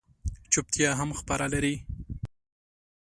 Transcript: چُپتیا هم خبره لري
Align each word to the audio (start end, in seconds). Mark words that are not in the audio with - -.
چُپتیا 0.51 0.89
هم 0.99 1.09
خبره 1.19 1.47
لري 1.53 1.75